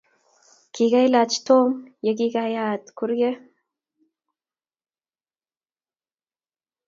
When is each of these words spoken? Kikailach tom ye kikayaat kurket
Kikailach 0.73 1.35
tom 1.47 1.69
ye 2.03 2.11
kikayaat 2.19 2.83
kurket 2.97 3.39